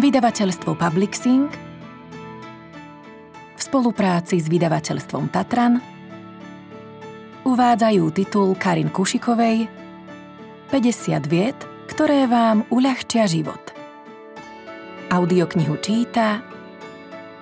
[0.00, 1.52] Vydavateľstvo Publixing
[3.52, 5.76] v spolupráci s vydavateľstvom Tatran
[7.44, 9.68] uvádzajú titul Karin Kušikovej
[10.72, 11.60] 50 viet,
[11.92, 13.60] ktoré vám uľahčia život.
[15.12, 16.40] Audioknihu číta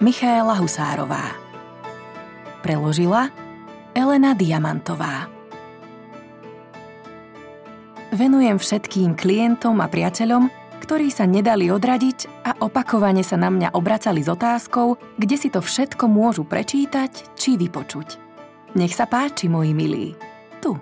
[0.02, 1.38] Michaela Husárová.
[2.66, 3.30] Preložila
[3.95, 5.30] Elena Diamantová.
[8.10, 10.57] Venujem všetkým klientom a priateľom,
[10.88, 15.60] ktorí sa nedali odradiť a opakovane sa na mňa obracali s otázkou, kde si to
[15.60, 18.16] všetko môžu prečítať či vypočuť.
[18.73, 20.16] Nech sa páči, moji milí.
[20.65, 20.73] Tu.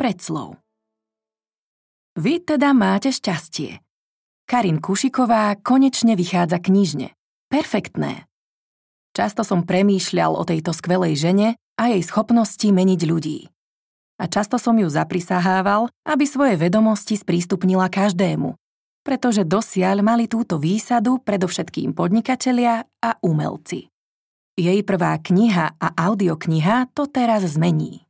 [0.00, 0.56] Predslov.
[2.16, 3.84] Vy teda máte šťastie.
[4.48, 7.12] Karin Kušiková konečne vychádza knižne.
[7.52, 8.24] Perfektné.
[9.12, 13.53] Často som premýšľal o tejto skvelej žene a jej schopnosti meniť ľudí.
[14.14, 18.54] A často som ju zaprisahával, aby svoje vedomosti sprístupnila každému,
[19.02, 23.90] pretože dosiaľ mali túto výsadu predovšetkým podnikatelia a umelci.
[24.54, 28.06] Jej prvá kniha a audiokniha to teraz zmení.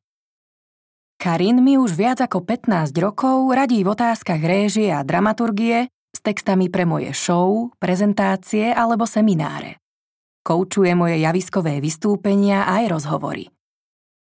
[1.16, 6.68] Karin mi už viac ako 15 rokov radí v otázkach réžie a dramaturgie s textami
[6.68, 9.80] pre moje show, prezentácie alebo semináre.
[10.44, 13.53] Koučuje moje javiskové vystúpenia aj rozhovory.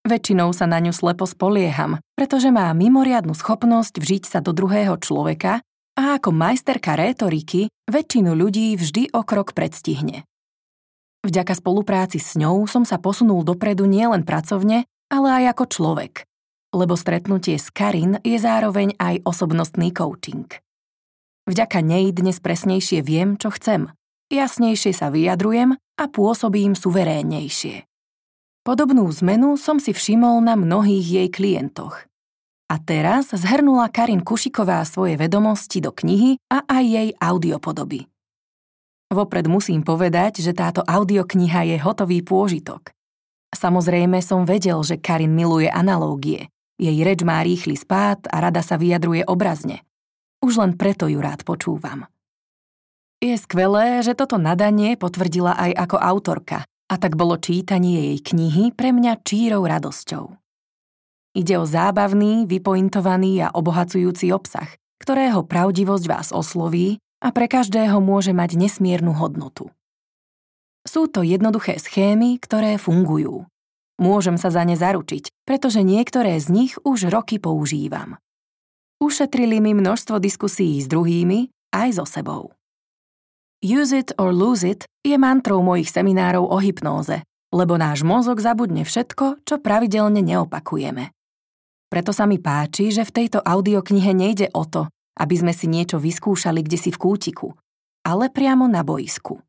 [0.03, 5.63] Väčšinou sa na ňu slepo spolieham, pretože má mimoriadnu schopnosť vžiť sa do druhého človeka
[5.95, 10.27] a ako majsterka rétoriky väčšinu ľudí vždy o krok predstihne.
[11.23, 16.13] Vďaka spolupráci s ňou som sa posunul dopredu nielen pracovne, ale aj ako človek,
[16.75, 20.51] lebo stretnutie s Karin je zároveň aj osobnostný coaching.
[21.47, 23.87] Vďaka nej dnes presnejšie viem, čo chcem,
[24.27, 27.87] jasnejšie sa vyjadrujem a pôsobím suverénnejšie.
[28.63, 32.07] Podobnú zmenu som si všimol na mnohých jej klientoch.
[32.71, 38.07] A teraz zhrnula Karin Kušiková svoje vedomosti do knihy a aj jej audiopodoby.
[39.11, 42.95] Vopred musím povedať, že táto audiokniha je hotový pôžitok.
[43.51, 46.47] Samozrejme som vedel, že Karin miluje analógie.
[46.79, 49.83] Jej reč má rýchly spád a rada sa vyjadruje obrazne.
[50.39, 52.07] Už len preto ju rád počúvam.
[53.19, 58.69] Je skvelé, že toto nadanie potvrdila aj ako autorka a tak bolo čítanie jej knihy
[58.69, 60.37] pre mňa čírou radosťou.
[61.33, 64.69] Ide o zábavný, vypointovaný a obohacujúci obsah,
[65.01, 69.73] ktorého pravdivosť vás osloví a pre každého môže mať nesmiernu hodnotu.
[70.85, 73.49] Sú to jednoduché schémy, ktoré fungujú.
[73.97, 78.21] Môžem sa za ne zaručiť, pretože niektoré z nich už roky používam.
[79.01, 82.53] Ušetrili mi množstvo diskusí s druhými aj so sebou.
[83.63, 87.23] Use it or lose it je mantrou mojich seminárov o hypnóze,
[87.55, 91.15] lebo náš mozog zabudne všetko, čo pravidelne neopakujeme.
[91.87, 95.95] Preto sa mi páči, že v tejto audioknihe nejde o to, aby sme si niečo
[95.95, 97.55] vyskúšali kde si v kútiku,
[98.03, 99.39] ale priamo na boisku.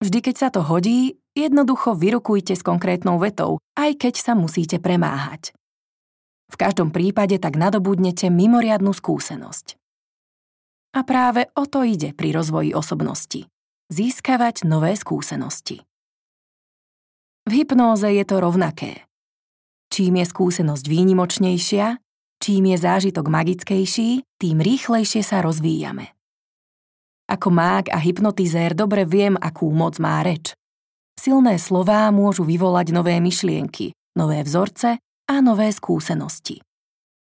[0.00, 5.52] Vždy, keď sa to hodí, jednoducho vyrukujte s konkrétnou vetou, aj keď sa musíte premáhať.
[6.48, 9.76] V každom prípade tak nadobudnete mimoriadnú skúsenosť.
[10.94, 13.50] A práve o to ide pri rozvoji osobnosti.
[13.90, 15.82] Získavať nové skúsenosti.
[17.44, 19.04] V hypnóze je to rovnaké.
[19.92, 21.98] Čím je skúsenosť výnimočnejšia,
[22.40, 26.14] čím je zážitok magickejší, tým rýchlejšie sa rozvíjame.
[27.28, 30.54] Ako mák a hypnotizér dobre viem, akú moc má reč.
[31.18, 36.60] Silné slová môžu vyvolať nové myšlienky, nové vzorce a nové skúsenosti.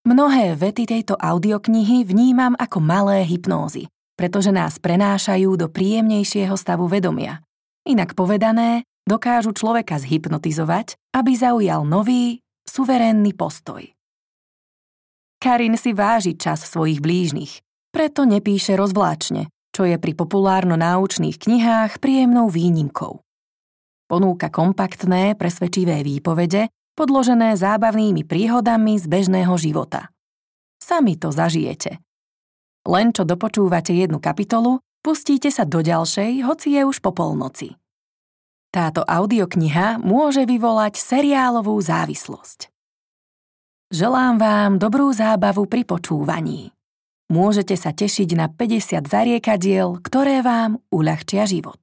[0.06, 7.43] Mnohé vety tejto audioknihy vnímam ako malé hypnózy, pretože nás prenášajú do príjemnejšieho stavu vedomia.
[7.83, 13.83] Inak povedané, dokážu človeka zhypnotizovať, aby zaujal nový, suverénny postoj.
[15.43, 17.59] Karin si váži čas svojich blížnych,
[17.91, 23.26] preto nepíše rozvláčne, čo je pri populárno-náučných knihách príjemnou výnimkou.
[24.06, 30.08] Ponúka kompaktné, presvedčivé výpovede, podložené zábavnými príhodami z bežného života.
[30.81, 32.00] Sami to zažijete.
[32.88, 37.76] Len čo dopočúvate jednu kapitolu, pustíte sa do ďalšej, hoci je už po polnoci.
[38.72, 42.72] Táto audiokniha môže vyvolať seriálovú závislosť.
[43.92, 46.75] Želám vám dobrú zábavu pri počúvaní.
[47.31, 51.78] Môžete sa tešiť na 50 zariekadiel, ktoré vám uľahčia život.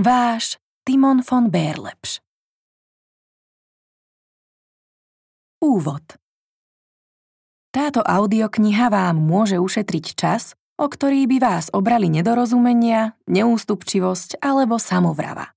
[0.00, 2.27] Váš Timon von Berlepš
[5.58, 6.14] Úvod
[7.74, 15.50] Táto audiokniha vám môže ušetriť čas, o ktorý by vás obrali nedorozumenia, neústupčivosť alebo samovrava.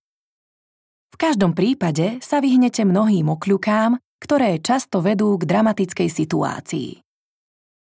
[1.14, 6.90] V každom prípade sa vyhnete mnohým okľukám, ktoré často vedú k dramatickej situácii.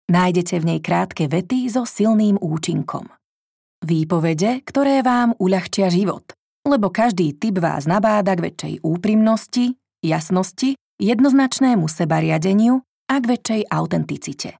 [0.05, 3.09] Nájdete v nej krátke vety so silným účinkom.
[3.81, 6.37] Výpovede, ktoré vám uľahčia život,
[6.69, 9.73] lebo každý typ vás nabáda k väčšej úprimnosti,
[10.05, 14.57] jasnosti, jednoznačnému sebariadeniu a k väčšej autenticite.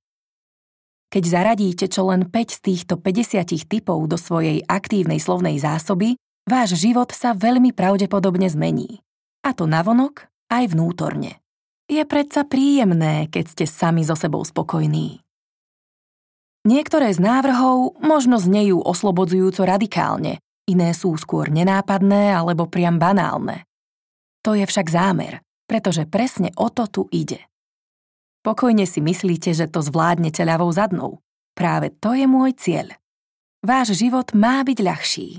[1.09, 6.75] Keď zaradíte čo len 5 z týchto 50 typov do svojej aktívnej slovnej zásoby, váš
[6.75, 8.99] život sa veľmi pravdepodobne zmení.
[9.45, 11.39] A to navonok aj vnútorne.
[11.85, 15.21] Je predsa príjemné, keď ste sami so sebou spokojní.
[16.65, 23.69] Niektoré z návrhov možno znejú oslobodzujúco radikálne, iné sú skôr nenápadné alebo priam banálne.
[24.41, 27.41] To je však zámer, pretože presne o to tu ide.
[28.45, 31.21] Pokojne si myslíte, že to zvládnete ľavou zadnou.
[31.57, 32.93] Práve to je môj cieľ.
[33.65, 35.29] Váš život má byť ľahší.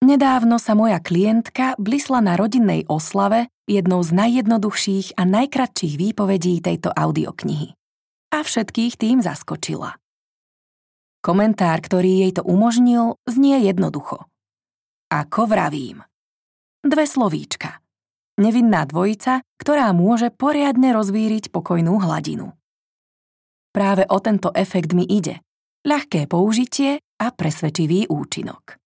[0.00, 6.88] Nedávno sa moja klientka blisla na rodinnej oslave jednou z najjednoduchších a najkratších výpovedí tejto
[6.88, 7.76] audioknihy
[8.32, 10.00] a všetkých tým zaskočila.
[11.20, 14.24] Komentár, ktorý jej to umožnil, znie jednoducho.
[15.12, 16.00] Ako vravím.
[16.80, 17.84] Dve slovíčka.
[18.40, 22.56] Nevinná dvojica, ktorá môže poriadne rozvíriť pokojnú hladinu.
[23.70, 25.44] Práve o tento efekt mi ide.
[25.84, 28.80] Ľahké použitie a presvedčivý účinok.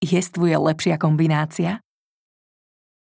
[0.00, 1.82] Jestvuje lepšia kombinácia?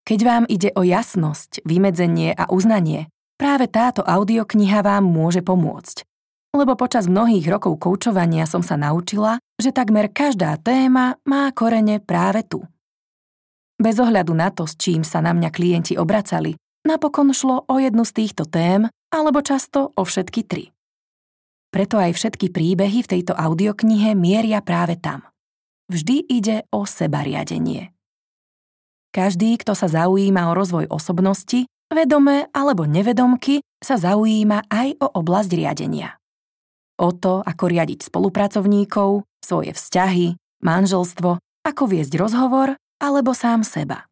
[0.04, 3.08] Keď vám ide o jasnosť, vymedzenie a uznanie,
[3.44, 6.08] Práve táto audiokniha vám môže pomôcť.
[6.56, 12.48] Lebo počas mnohých rokov koučovania som sa naučila, že takmer každá téma má korene práve
[12.48, 12.62] tu.
[13.84, 16.56] Bez ohľadu na to, s čím sa na mňa klienti obracali,
[16.88, 20.72] napokon šlo o jednu z týchto tém, alebo často o všetky tri.
[21.68, 25.28] Preto aj všetky príbehy v tejto audioknihe mieria práve tam.
[25.92, 27.92] Vždy ide o sebariadenie.
[29.12, 35.52] Každý, kto sa zaujíma o rozvoj osobnosti, vedome alebo nevedomky sa zaujíma aj o oblasť
[35.60, 36.16] riadenia.
[37.04, 41.36] O to, ako riadiť spolupracovníkov, svoje vzťahy, manželstvo,
[41.68, 44.10] ako viesť rozhovor alebo sám seba.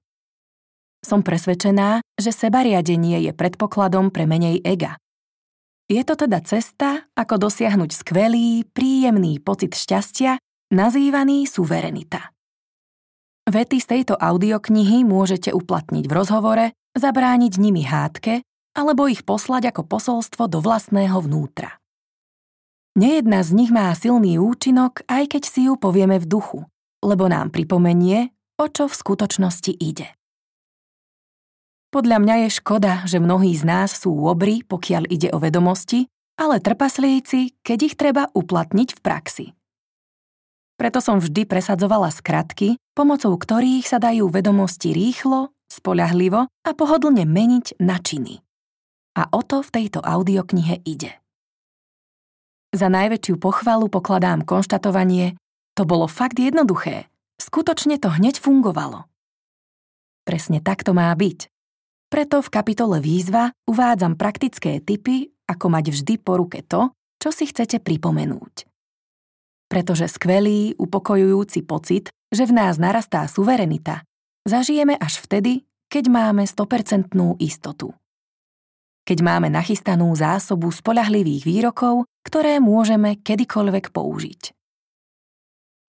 [1.01, 5.01] Som presvedčená, že sebariadenie je predpokladom pre menej ega.
[5.89, 10.37] Je to teda cesta, ako dosiahnuť skvelý, príjemný pocit šťastia,
[10.71, 12.31] nazývaný suverenita.
[13.49, 19.83] Vety z tejto audioknihy môžete uplatniť v rozhovore, zabrániť nimi hádke alebo ich poslať ako
[19.83, 21.75] posolstvo do vlastného vnútra.
[22.95, 26.59] Nejedna z nich má silný účinok, aj keď si ju povieme v duchu,
[27.03, 28.31] lebo nám pripomenie,
[28.61, 30.13] o čo v skutočnosti ide.
[31.89, 36.05] Podľa mňa je škoda, že mnohí z nás sú obry, pokiaľ ide o vedomosti,
[36.37, 39.45] ale trpaslíci, keď ich treba uplatniť v praxi.
[40.79, 47.81] Preto som vždy presadzovala skratky, pomocou ktorých sa dajú vedomosti rýchlo, spoľahlivo a pohodlne meniť
[47.83, 48.39] na činy.
[49.19, 51.19] A o to v tejto audioknihe ide.
[52.71, 55.35] Za najväčšiu pochvalu pokladám konštatovanie,
[55.75, 57.11] to bolo fakt jednoduché,
[57.41, 59.09] skutočne to hneď fungovalo.
[60.21, 61.49] Presne tak to má byť.
[62.11, 67.49] Preto v kapitole výzva uvádzam praktické typy, ako mať vždy po ruke to, čo si
[67.49, 68.67] chcete pripomenúť.
[69.71, 74.03] Pretože skvelý, upokojujúci pocit, že v nás narastá suverenita,
[74.43, 77.95] zažijeme až vtedy, keď máme 100% istotu.
[79.07, 84.41] Keď máme nachystanú zásobu spolahlivých výrokov, ktoré môžeme kedykoľvek použiť.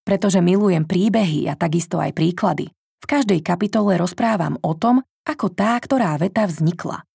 [0.03, 5.79] Pretože milujem príbehy a takisto aj príklady, v každej kapitole rozprávam o tom, ako tá,
[5.79, 7.07] ktorá veta vznikla.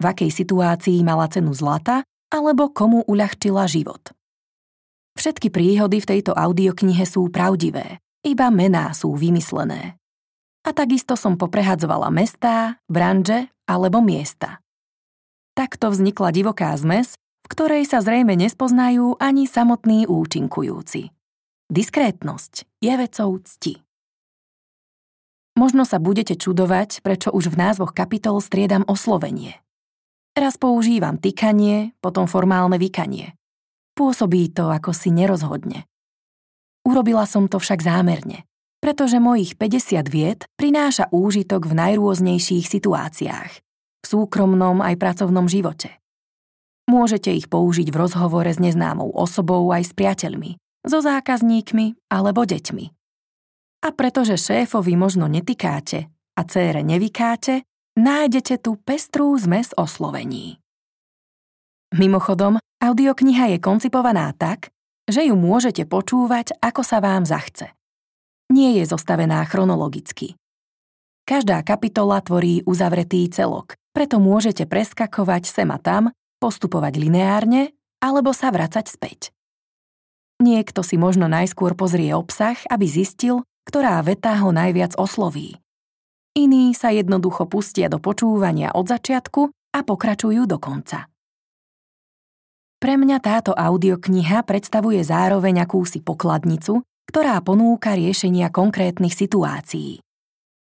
[0.00, 4.12] V akej situácii mala cenu zlata, alebo komu uľahčila život.
[5.14, 9.96] Všetky príhody v tejto audioknihe sú pravdivé, iba mená sú vymyslené
[10.64, 14.64] a takisto som poprehadzovala mestá, branže alebo miesta.
[15.54, 21.13] Takto vznikla divoká zmes, v ktorej sa zrejme nespoznajú ani samotní účinkujúci.
[21.74, 23.82] Diskrétnosť je vecou cti.
[25.58, 29.58] Možno sa budete čudovať, prečo už v názvoch kapitol striedam oslovenie.
[30.38, 33.34] Raz používam tykanie, potom formálne vykanie.
[33.98, 35.90] Pôsobí to ako si nerozhodne.
[36.86, 38.46] Urobila som to však zámerne
[38.84, 45.96] pretože mojich 50 vied prináša úžitok v najrôznejších situáciách, v súkromnom aj pracovnom živote.
[46.84, 52.86] Môžete ich použiť v rozhovore s neznámou osobou aj s priateľmi, so zákazníkmi alebo deťmi.
[53.84, 57.64] A pretože šéfovi možno netýkáte a cére nevykáte,
[57.96, 60.62] nájdete tu pestrú zmes oslovení.
[61.94, 64.72] Mimochodom, audiokniha je koncipovaná tak,
[65.04, 67.74] že ju môžete počúvať, ako sa vám zachce
[68.54, 70.38] nie je zostavená chronologicky.
[71.26, 78.54] Každá kapitola tvorí uzavretý celok, preto môžete preskakovať sem a tam, postupovať lineárne alebo sa
[78.54, 79.33] vracať späť.
[80.42, 85.58] Niekto si možno najskôr pozrie obsah, aby zistil, ktorá veta ho najviac osloví.
[86.34, 91.06] Iní sa jednoducho pustia do počúvania od začiatku a pokračujú do konca.
[92.82, 100.02] Pre mňa táto audiokniha predstavuje zároveň akúsi pokladnicu, ktorá ponúka riešenia konkrétnych situácií.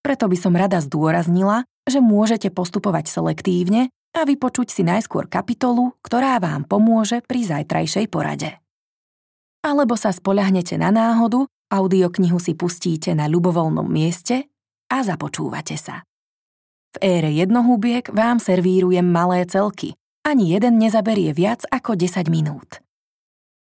[0.00, 6.38] Preto by som rada zdôraznila, že môžete postupovať selektívne a vypočuť si najskôr kapitolu, ktorá
[6.38, 8.56] vám pomôže pri zajtrajšej porade.
[9.66, 11.42] Alebo sa spoľahnete na náhodu,
[11.74, 14.46] audioknihu si pustíte na ľubovoľnom mieste
[14.86, 16.06] a započúvate sa.
[16.94, 19.98] V ére jednohubiek vám servírujem malé celky.
[20.22, 22.78] Ani jeden nezaberie viac ako 10 minút.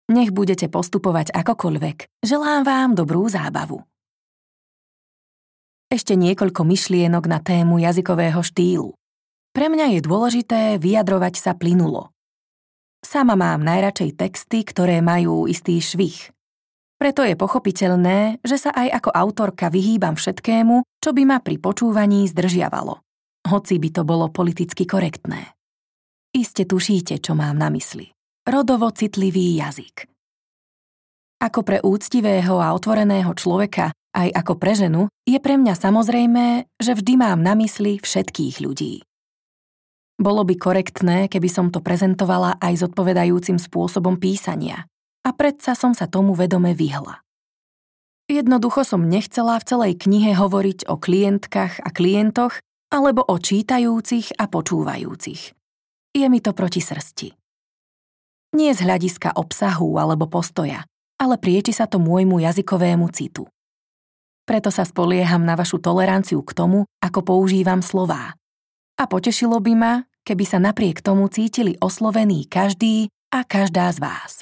[0.08, 3.82] Nech budete postupovať akokoľvek, želám vám dobrú zábavu.
[5.92, 8.94] Ešte niekoľko myšlienok na tému jazykového štýlu.
[9.52, 12.14] Pre mňa je dôležité vyjadrovať sa plynulo.
[13.04, 16.34] Sama mám najradšej texty, ktoré majú istý švih.
[16.98, 22.26] Preto je pochopiteľné, že sa aj ako autorka vyhýbam všetkému, čo by ma pri počúvaní
[22.26, 22.98] zdržiavalo.
[23.46, 25.54] Hoci by to bolo politicky korektné.
[26.34, 28.10] Iste tušíte, čo mám na mysli.
[28.44, 30.10] Rodovo citlivý jazyk.
[31.38, 36.98] Ako pre úctivého a otvoreného človeka aj ako pre ženu, je pre mňa samozrejmé, že
[36.98, 39.06] vždy mám na mysli všetkých ľudí.
[40.18, 44.90] Bolo by korektné, keby som to prezentovala aj zodpovedajúcim spôsobom písania,
[45.22, 47.22] a predsa som sa tomu vedome vyhla.
[48.28, 52.60] Jednoducho som nechcela v celej knihe hovoriť o klientkách a klientoch,
[52.90, 55.42] alebo o čítajúcich a počúvajúcich.
[56.12, 57.32] Je mi to proti srsti.
[58.56, 60.88] Nie z hľadiska obsahu alebo postoja,
[61.20, 63.44] ale prieči sa to môjmu jazykovému citu.
[64.48, 68.32] Preto sa spolieham na vašu toleranciu k tomu, ako používam slová.
[68.98, 69.94] A potešilo by ma,
[70.26, 74.32] keby sa napriek tomu cítili oslovení každý a každá z vás.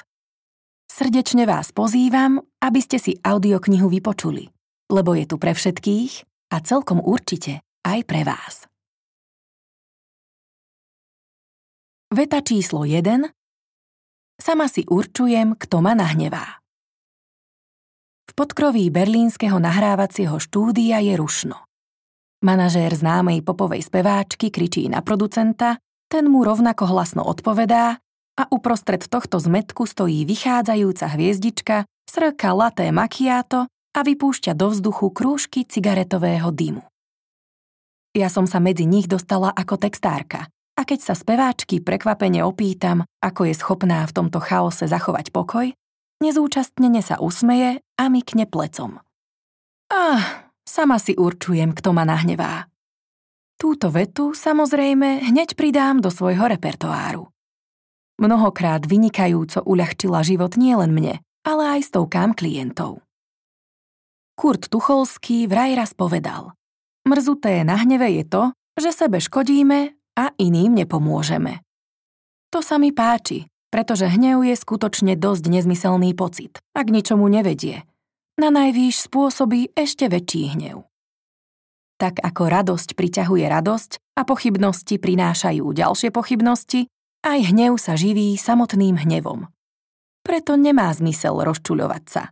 [0.89, 4.49] Srdečne vás pozývam, aby ste si audioknihu vypočuli,
[4.89, 8.65] lebo je tu pre všetkých a celkom určite aj pre vás.
[12.09, 13.29] Veta číslo 1.
[14.41, 16.57] Sama si určujem, kto ma nahnevá
[18.37, 21.66] podkroví berlínskeho nahrávacieho štúdia je rušno.
[22.43, 27.97] Manažér známej popovej speváčky kričí na producenta, ten mu rovnako hlasno odpovedá
[28.37, 35.65] a uprostred tohto zmetku stojí vychádzajúca hviezdička, srka laté macchiato a vypúšťa do vzduchu krúžky
[35.65, 36.85] cigaretového dymu.
[38.13, 40.45] Ja som sa medzi nich dostala ako textárka
[40.77, 45.73] a keď sa speváčky prekvapene opýtam, ako je schopná v tomto chaose zachovať pokoj,
[46.17, 48.97] Nezúčastnene sa usmeje a mykne plecom.
[49.93, 52.67] Ah, sama si určujem, kto ma nahnevá.
[53.57, 57.25] Túto vetu samozrejme hneď pridám do svojho repertoáru.
[58.19, 63.01] Mnohokrát vynikajúco uľahčila život nielen mne, ale aj stovkám klientov.
[64.37, 66.53] Kurt Tucholský vraj raz povedal
[67.07, 68.43] Mrzuté na hneve je to,
[68.77, 71.63] že sebe škodíme a iným nepomôžeme.
[72.53, 77.81] To sa mi páči, pretože hnev je skutočne dosť nezmyselný pocit, ak ničomu nevedie.
[78.37, 80.85] Na najvýš spôsobí ešte väčší hnev.
[81.97, 86.85] Tak ako radosť priťahuje radosť a pochybnosti prinášajú ďalšie pochybnosti,
[87.25, 89.49] aj hnev sa živí samotným hnevom.
[90.21, 92.29] Preto nemá zmysel rozčuľovať sa.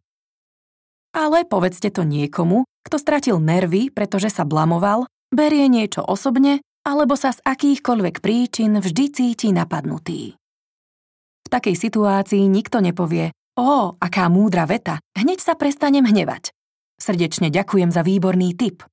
[1.18, 7.34] Ale povedzte to niekomu, kto stratil nervy, pretože sa blamoval, berie niečo osobne alebo sa
[7.34, 10.38] z akýchkoľvek príčin vždy cíti napadnutý.
[10.38, 16.52] V takej situácii nikto nepovie, o, aká múdra veta, hneď sa prestanem hnevať.
[16.96, 18.84] Srdečne ďakujem za výborný tip.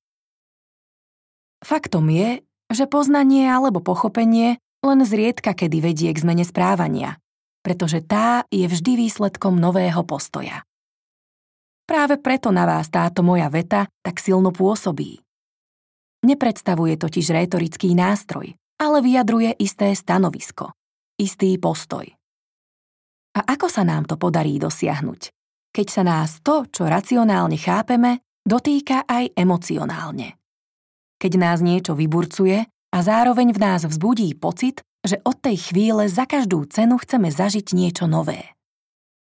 [1.62, 2.42] Faktom je,
[2.73, 7.23] že poznanie alebo pochopenie len zriedka kedy vedie k zmene správania,
[7.62, 10.66] pretože tá je vždy výsledkom nového postoja.
[11.87, 15.23] Práve preto na vás táto moja veta tak silno pôsobí.
[16.23, 20.75] Nepredstavuje totiž rétorický nástroj, ale vyjadruje isté stanovisko,
[21.19, 22.07] istý postoj.
[23.32, 25.32] A ako sa nám to podarí dosiahnuť?
[25.72, 30.36] Keď sa nás to, čo racionálne chápeme, dotýka aj emocionálne.
[31.16, 36.28] Keď nás niečo vyburcuje a zároveň v nás vzbudí pocit, že od tej chvíle za
[36.28, 38.52] každú cenu chceme zažiť niečo nové.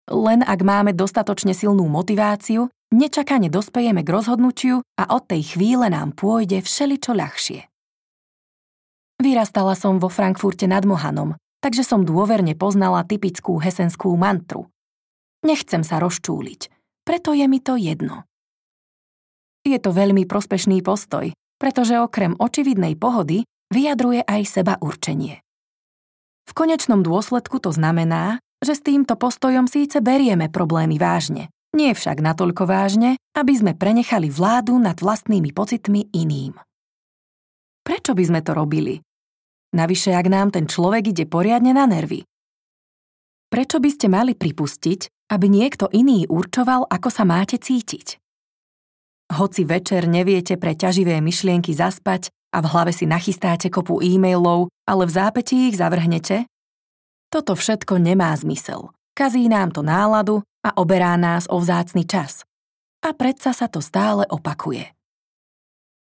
[0.08, 6.16] Len ak máme dostatočne silnú motiváciu, nečakane dospejeme k rozhodnutiu a od tej chvíle nám
[6.16, 7.68] pôjde všeličo ľahšie.
[9.20, 11.36] Vyrastala som vo Frankfurte nad Mohanom,
[11.68, 14.72] takže som dôverne poznala typickú hesenskú mantru.
[15.44, 16.72] Nechcem sa rozčúliť,
[17.04, 18.24] preto je mi to jedno.
[19.68, 25.44] Je to veľmi prospešný postoj, pretože okrem očividnej pohody vyjadruje aj seba určenie.
[26.48, 32.24] V konečnom dôsledku to znamená, že s týmto postojom síce berieme problémy vážne, nie však
[32.24, 36.56] natoľko vážne, aby sme prenechali vládu nad vlastnými pocitmi iným.
[37.84, 39.04] Prečo by sme to robili?
[39.76, 42.24] Navyše, ak nám ten človek ide poriadne na nervy.
[43.48, 48.20] Prečo by ste mali pripustiť, aby niekto iný určoval, ako sa máte cítiť?
[49.28, 55.04] Hoci večer neviete pre ťaživé myšlienky zaspať a v hlave si nachystáte kopu e-mailov, ale
[55.04, 56.48] v zápätí ich zavrhnete?
[57.28, 58.96] Toto všetko nemá zmysel.
[59.12, 62.48] Kazí nám to náladu a oberá nás o vzácny čas.
[63.04, 64.96] A predsa sa to stále opakuje.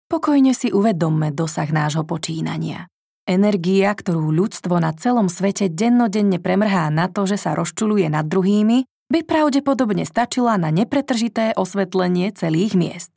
[0.06, 2.86] Pokojne si uvedomme dosah nášho počínania.
[3.26, 8.86] Energia, ktorú ľudstvo na celom svete dennodenne premrhá na to, že sa rozčuluje nad druhými,
[9.10, 13.14] by pravdepodobne stačila na nepretržité osvetlenie celých miest.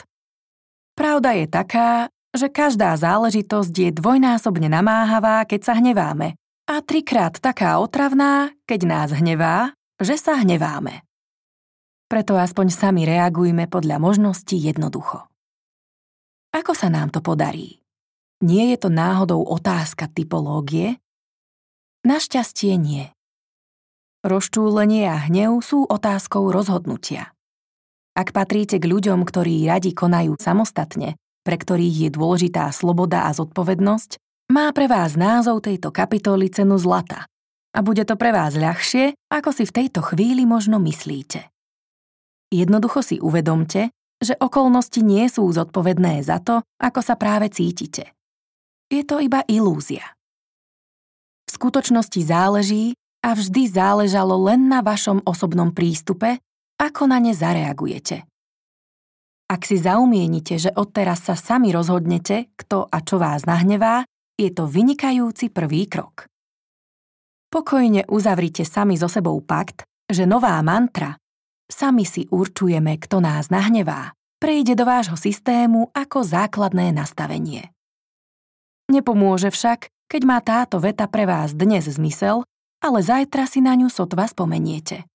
[0.98, 6.34] Pravda je taká, že každá záležitosť je dvojnásobne namáhavá, keď sa hneváme
[6.70, 11.01] a trikrát taká otravná, keď nás hnevá, že sa hneváme.
[12.10, 15.30] Preto aspoň sami reagujme podľa možností jednoducho.
[16.50, 17.82] Ako sa nám to podarí?
[18.39, 20.96] Nie je to náhodou otázka typológie?
[22.08, 23.12] Našťastie nie.
[24.24, 27.36] Rozčúlenie a hnev sú otázkou rozhodnutia.
[28.15, 34.15] Ak patríte k ľuďom, ktorí radi konajú samostatne, pre ktorých je dôležitá sloboda a zodpovednosť,
[34.55, 37.27] má pre vás názov tejto kapitoly cenu zlata.
[37.75, 41.43] A bude to pre vás ľahšie, ako si v tejto chvíli možno myslíte.
[42.55, 43.91] Jednoducho si uvedomte,
[44.24, 48.15] že okolnosti nie sú zodpovedné za to, ako sa práve cítite
[48.89, 50.17] je to iba ilúzia.
[51.46, 52.93] V skutočnosti záleží
[53.25, 56.41] a vždy záležalo len na vašom osobnom prístupe,
[56.77, 58.25] ako na ne zareagujete.
[59.50, 64.05] Ak si zaumienite, že odteraz sa sami rozhodnete, kto a čo vás nahnevá,
[64.37, 66.29] je to vynikajúci prvý krok.
[67.50, 71.18] Pokojne uzavrite sami so sebou pakt, že nová mantra
[71.70, 77.70] sami si určujeme, kto nás nahnevá, prejde do vášho systému ako základné nastavenie.
[78.90, 82.42] Nepomôže však, keď má táto veta pre vás dnes zmysel,
[82.82, 85.06] ale zajtra si na ňu sotva spomeniete.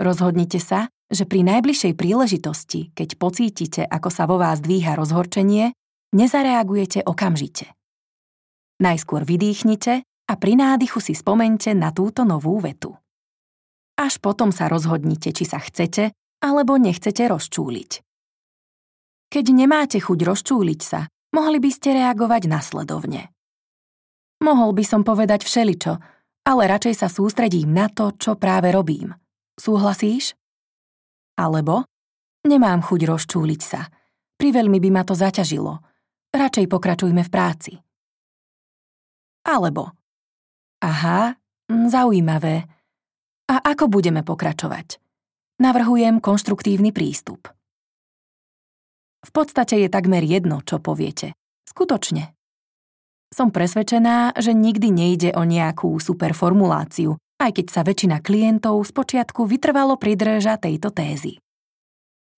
[0.00, 5.76] Rozhodnite sa, že pri najbližšej príležitosti, keď pocítite, ako sa vo vás dvíha rozhorčenie,
[6.16, 7.76] nezareagujete okamžite.
[8.80, 12.96] Najskôr vydýchnite a pri nádychu si spomente na túto novú vetu.
[13.96, 16.12] Až potom sa rozhodnite, či sa chcete
[16.44, 17.90] alebo nechcete rozčúliť.
[19.32, 23.28] Keď nemáte chuť rozčúliť sa, mohli by ste reagovať nasledovne.
[24.40, 25.92] Mohol by som povedať všeličo,
[26.48, 29.12] ale radšej sa sústredím na to, čo práve robím.
[29.60, 30.32] Súhlasíš?
[31.36, 31.84] Alebo
[32.48, 33.84] nemám chuť rozčúliť sa.
[34.40, 35.80] Priveľmi by ma to zaťažilo.
[36.32, 37.72] Radšej pokračujme v práci.
[39.44, 39.96] Alebo
[40.84, 41.32] Aha,
[41.66, 42.68] zaujímavé.
[43.48, 45.00] A ako budeme pokračovať?
[45.56, 47.48] Navrhujem konštruktívny prístup.
[49.26, 51.34] V podstate je takmer jedno, čo poviete.
[51.66, 52.30] Skutočne.
[53.34, 59.44] Som presvedčená, že nikdy nejde o nejakú super formuláciu, aj keď sa väčšina klientov spočiatku
[59.50, 61.42] vytrvalo pridrža tejto tézy.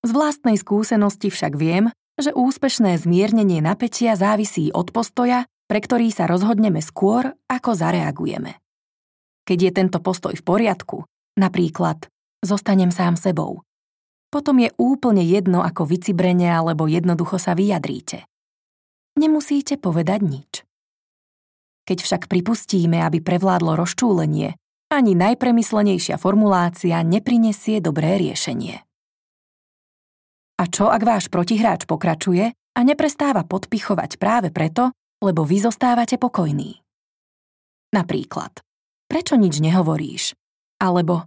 [0.01, 6.25] Z vlastnej skúsenosti však viem, že úspešné zmiernenie napätia závisí od postoja, pre ktorý sa
[6.25, 8.57] rozhodneme skôr, ako zareagujeme.
[9.45, 11.05] Keď je tento postoj v poriadku,
[11.37, 12.09] napríklad
[12.41, 13.63] zostanem sám sebou,
[14.29, 18.29] potom je úplne jedno, ako vycibrene alebo jednoducho sa vyjadríte.
[19.17, 20.53] Nemusíte povedať nič.
[21.89, 24.55] Keď však pripustíme, aby prevládlo rozčúlenie,
[24.93, 28.85] ani najpremyslenejšia formulácia neprinesie dobré riešenie.
[30.59, 34.93] A čo, ak váš protihráč pokračuje a neprestáva podpichovať práve preto,
[35.25, 36.83] lebo vy zostávate pokojní?
[37.95, 38.61] Napríklad,
[39.09, 40.37] prečo nič nehovoríš?
[40.79, 41.25] Alebo,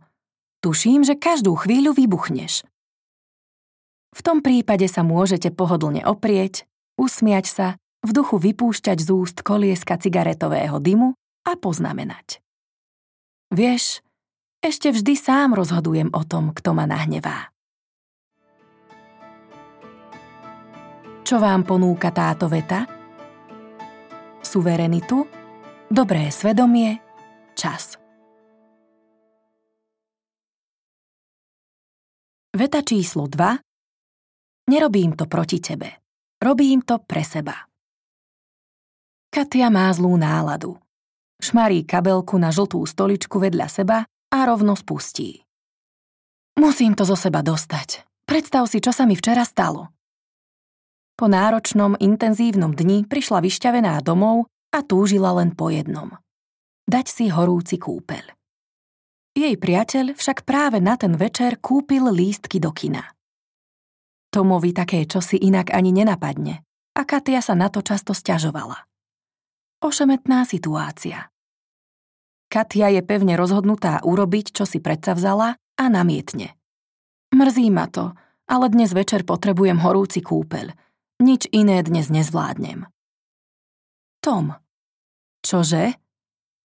[0.61, 2.63] tuším, že každú chvíľu vybuchneš.
[4.11, 6.67] V tom prípade sa môžete pohodlne oprieť,
[6.99, 7.67] usmiať sa,
[8.01, 11.15] v duchu vypúšťať z úst kolieska cigaretového dymu
[11.47, 12.41] a poznamenať.
[13.53, 14.01] Vieš,
[14.59, 17.53] ešte vždy sám rozhodujem o tom, kto ma nahnevá.
[21.21, 22.83] Čo vám ponúka táto veta?
[24.43, 25.23] Suverenitu,
[25.87, 26.99] dobré svedomie,
[27.55, 27.95] čas.
[32.51, 33.70] Veta číslo 2
[34.69, 36.01] Nerobím to proti tebe.
[36.41, 37.53] Robím to pre seba.
[39.31, 40.75] Katia má zlú náladu.
[41.41, 45.41] Šmarí kabelku na žltú stoličku vedľa seba a rovno spustí.
[46.59, 48.05] Musím to zo seba dostať.
[48.27, 49.89] Predstav si, čo sa mi včera stalo.
[51.15, 56.17] Po náročnom, intenzívnom dni prišla vyšťavená domov a túžila len po jednom.
[56.89, 58.35] Dať si horúci kúpeľ.
[59.31, 63.15] Jej priateľ však práve na ten večer kúpil lístky do kina.
[64.31, 66.63] Tomovi také čosi inak ani nenapadne
[66.95, 68.87] a Katia sa na to často stiažovala.
[69.83, 71.27] Ošemetná situácia.
[72.47, 76.55] Katia je pevne rozhodnutá urobiť, čo si vzala a namietne.
[77.31, 78.11] Mrzí ma to,
[78.47, 80.75] ale dnes večer potrebujem horúci kúpeľ.
[81.23, 82.87] Nič iné dnes nezvládnem.
[84.19, 84.59] Tom.
[85.47, 85.95] Čože?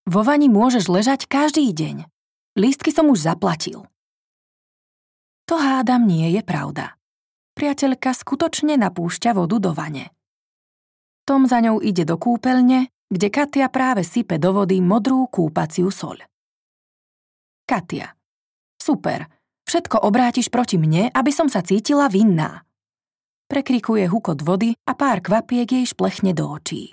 [0.07, 2.07] Vo vani môžeš ležať každý deň.
[2.59, 3.87] Lístky som už zaplatil.
[5.47, 6.96] To hádam nie je pravda.
[7.57, 10.13] Priateľka skutočne napúšťa vodu do vane.
[11.25, 16.21] Tom za ňou ide do kúpeľne, kde Katia práve sype do vody modrú kúpaciu soľ.
[17.65, 18.13] Katia.
[18.77, 19.27] Super,
[19.65, 22.63] všetko obrátiš proti mne, aby som sa cítila vinná.
[23.49, 26.93] Prekrikuje hukot vody a pár kvapiek jej šplechne do očí.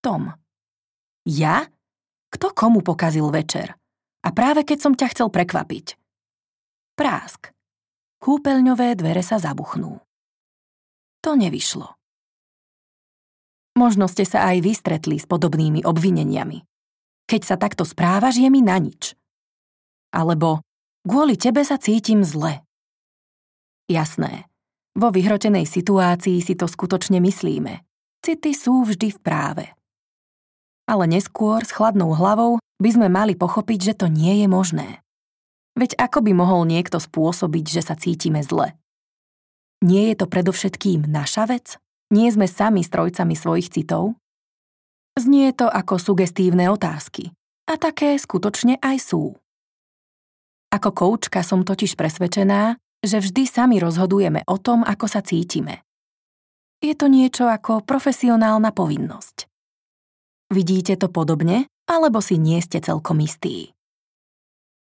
[0.00, 0.32] Tom.
[1.26, 1.66] Ja?
[2.30, 3.74] Kto komu pokazil večer?
[4.22, 5.98] A práve keď som ťa chcel prekvapiť.
[6.94, 7.52] Prásk.
[8.20, 9.96] Kúpeľňové dvere sa zabuchnú.
[11.24, 11.96] To nevyšlo.
[13.80, 16.60] Možno ste sa aj vystretli s podobnými obvineniami.
[17.24, 19.16] Keď sa takto správaš, je mi na nič.
[20.12, 20.60] Alebo
[21.08, 22.60] kvôli tebe sa cítim zle.
[23.88, 24.50] Jasné,
[24.92, 27.80] vo vyhrotenej situácii si to skutočne myslíme.
[28.20, 29.64] City sú vždy v práve.
[30.84, 35.00] Ale neskôr s chladnou hlavou by sme mali pochopiť, že to nie je možné.
[35.78, 38.74] Veď ako by mohol niekto spôsobiť, že sa cítime zle?
[39.80, 41.80] Nie je to predovšetkým naša vec?
[42.10, 44.18] Nie sme sami strojcami svojich citov?
[45.16, 47.32] Znie to ako sugestívne otázky.
[47.70, 49.38] A také skutočne aj sú.
[50.70, 55.86] Ako koučka som totiž presvedčená, že vždy sami rozhodujeme o tom, ako sa cítime.
[56.82, 59.46] Je to niečo ako profesionálna povinnosť.
[60.50, 61.70] Vidíte to podobne?
[61.90, 63.74] alebo si nie ste celkom istí.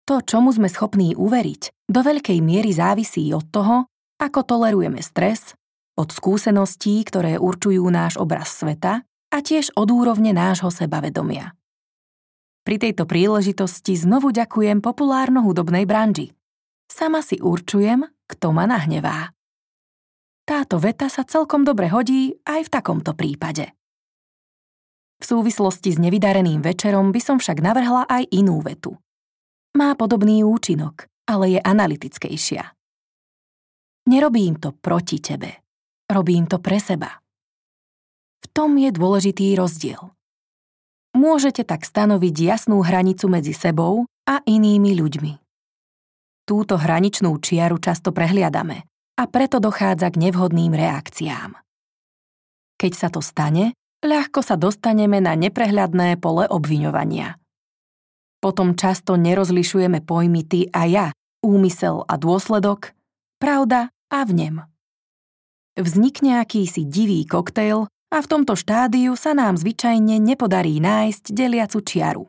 [0.09, 3.85] To, čomu sme schopní uveriť, do veľkej miery závisí od toho,
[4.17, 5.53] ako tolerujeme stres,
[5.93, 11.53] od skúseností, ktoré určujú náš obraz sveta a tiež od úrovne nášho sebavedomia.
[12.65, 16.33] Pri tejto príležitosti znovu ďakujem populárno-hudobnej branži.
[16.89, 19.29] Sama si určujem, kto ma nahnevá.
[20.41, 23.77] Táto veta sa celkom dobre hodí aj v takomto prípade.
[25.21, 28.97] V súvislosti s nevydareným večerom by som však navrhla aj inú vetu.
[29.79, 32.75] Má podobný účinok, ale je analytickejšia.
[34.11, 35.63] Nerobím to proti tebe.
[36.11, 37.23] Robím to pre seba.
[38.43, 40.11] V tom je dôležitý rozdiel.
[41.15, 45.33] Môžete tak stanoviť jasnú hranicu medzi sebou a inými ľuďmi.
[46.43, 48.83] Túto hraničnú čiaru často prehliadame
[49.15, 51.55] a preto dochádza k nevhodným reakciám.
[52.75, 53.71] Keď sa to stane,
[54.03, 57.39] ľahko sa dostaneme na neprehľadné pole obviňovania.
[58.39, 61.07] Potom často nerozlišujeme pojmy ty a ja,
[61.43, 62.95] úmysel a dôsledok,
[63.39, 64.63] pravda a vnem.
[65.75, 72.25] Vznikne akýsi divý koktejl a v tomto štádiu sa nám zvyčajne nepodarí nájsť deliacu čiaru.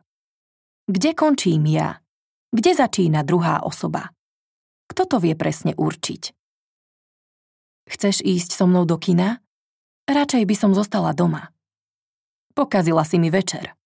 [0.91, 2.03] Kde končím ja?
[2.51, 4.11] Kde začína druhá osoba?
[4.91, 6.23] Kto to vie presne určiť?
[7.91, 9.39] Chceš ísť so mnou do kina?
[10.11, 11.55] Radšej by som zostala doma.
[12.55, 13.80] Pokazila si mi večer.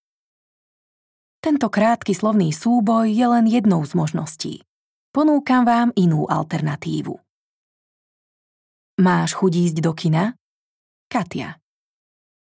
[1.44, 4.64] Tento krátky slovný súboj je len jednou z možností.
[5.12, 7.20] Ponúkam vám inú alternatívu.
[9.04, 10.40] Máš chuť ísť do kina?
[11.12, 11.61] Katia.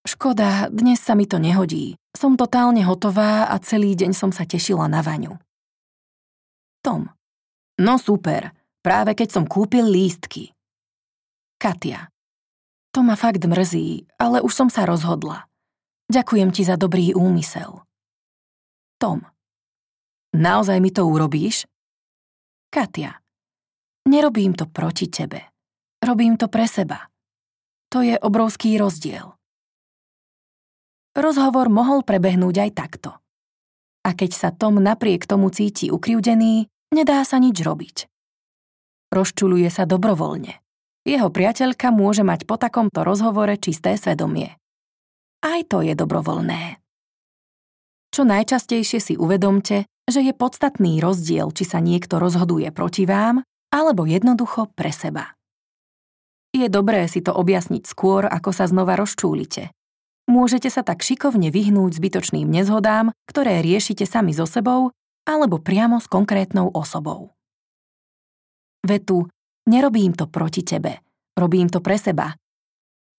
[0.01, 1.93] Škoda, dnes sa mi to nehodí.
[2.10, 5.38] Som totálne hotová a celý deň som sa tešila na vaňu.
[6.81, 7.13] Tom.
[7.77, 8.49] No super,
[8.81, 10.57] práve keď som kúpil lístky.
[11.62, 12.10] Katia.
[12.97, 15.45] To ma fakt mrzí, ale už som sa rozhodla.
[16.10, 17.87] Ďakujem ti za dobrý úmysel.
[18.97, 19.21] Tom.
[20.33, 21.69] Naozaj mi to urobíš?
[22.73, 23.21] Katia.
[24.10, 25.53] Nerobím to proti tebe.
[26.01, 27.10] Robím to pre seba.
[27.93, 29.38] To je obrovský rozdiel.
[31.17, 33.10] Rozhovor mohol prebehnúť aj takto.
[34.05, 38.05] A keď sa Tom napriek tomu cíti ukriúdený, nedá sa nič robiť.
[39.10, 40.62] Rozčuluje sa dobrovoľne.
[41.07, 44.60] Jeho priateľka môže mať po takomto rozhovore čisté svedomie.
[45.39, 46.87] Aj to je dobrovoľné.
[48.13, 54.07] Čo najčastejšie si uvedomte, že je podstatný rozdiel, či sa niekto rozhoduje proti vám, alebo
[54.07, 55.35] jednoducho pre seba.
[56.55, 59.75] Je dobré si to objasniť skôr, ako sa znova rozčúlite.
[60.27, 64.91] Môžete sa tak šikovne vyhnúť zbytočným nezhodám, ktoré riešite sami so sebou
[65.27, 67.35] alebo priamo s konkrétnou osobou.
[68.87, 69.27] Vetu
[69.67, 71.03] Nerobím to proti tebe,
[71.35, 72.31] robím to pre seba,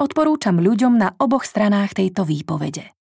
[0.01, 2.98] odporúčam ľuďom na oboch stranách tejto výpovede.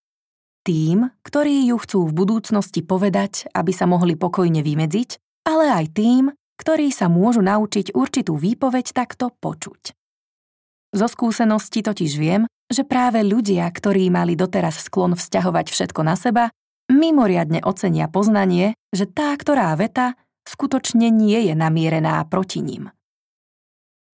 [0.68, 5.10] Tým, ktorí ju chcú v budúcnosti povedať, aby sa mohli pokojne vymedziť,
[5.48, 6.24] ale aj tým,
[6.60, 9.96] ktorí sa môžu naučiť určitú výpoveď takto počuť.
[10.92, 16.52] Zo skúsenosti totiž viem, že práve ľudia, ktorí mali doteraz sklon vzťahovať všetko na seba,
[16.92, 22.92] mimoriadne ocenia poznanie, že tá, ktorá veta skutočne nie je namierená proti ním.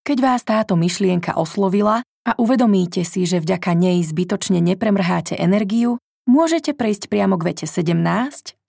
[0.04, 5.96] Keď vás táto myšlienka oslovila a uvedomíte si, že vďaka nej zbytočne nepremrháte energiu,
[6.28, 7.96] môžete prejsť priamo k vete 17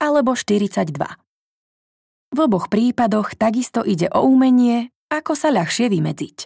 [0.00, 0.96] alebo 42.
[2.34, 6.36] V oboch prípadoch takisto ide o umenie, ako sa ľahšie vymedziť.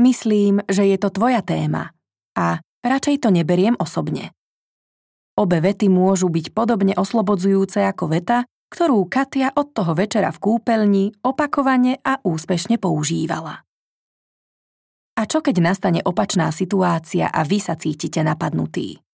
[0.00, 1.92] Myslím, že je to tvoja téma
[2.34, 4.32] a radšej to neberiem osobne.
[5.36, 11.04] Obe vety môžu byť podobne oslobodzujúce ako veta, ktorú Katia od toho večera v kúpeľni
[11.24, 13.64] opakovane a úspešne používala.
[15.20, 19.04] A čo keď nastane opačná situácia a vy sa cítite napadnutí?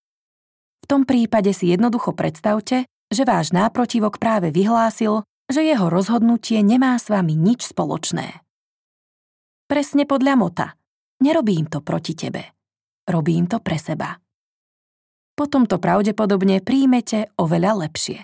[0.83, 6.99] V tom prípade si jednoducho predstavte, že váš náprotivok práve vyhlásil, že jeho rozhodnutie nemá
[6.99, 8.43] s vami nič spoločné.
[9.67, 10.67] Presne podľa mota.
[11.23, 12.55] Nerobím to proti tebe.
[13.07, 14.19] Robím to pre seba.
[15.37, 18.21] Potom to pravdepodobne príjmete oveľa lepšie.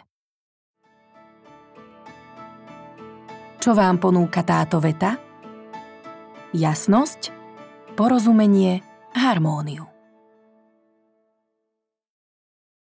[3.62, 5.20] Čo vám ponúka táto veta?
[6.50, 7.30] Jasnosť,
[7.94, 8.82] porozumenie,
[9.14, 9.91] harmóniu.